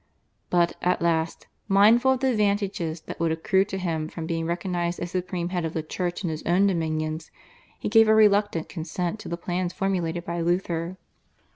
But, 0.49 0.77
at 0.81 0.99
last, 0.99 1.45
mindful 1.67 2.13
of 2.13 2.21
the 2.21 2.29
advantages 2.31 3.01
that 3.01 3.19
would 3.19 3.31
accrue 3.31 3.65
to 3.65 3.77
him 3.77 4.07
from 4.07 4.25
being 4.25 4.47
recognised 4.47 4.99
as 4.99 5.11
supreme 5.11 5.49
head 5.49 5.63
of 5.63 5.73
the 5.73 5.83
Church 5.83 6.23
in 6.23 6.31
his 6.31 6.41
own 6.41 6.65
dominions, 6.65 7.29
he 7.77 7.87
gave 7.87 8.07
a 8.07 8.15
reluctant 8.15 8.67
consent 8.67 9.19
to 9.19 9.29
the 9.29 9.37
plans 9.37 9.73
formulated 9.73 10.25
by 10.25 10.41
Luther. 10.41 10.97